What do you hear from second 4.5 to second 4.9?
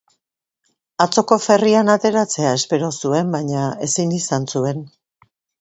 zuen.